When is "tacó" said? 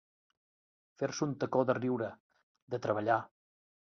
1.43-1.61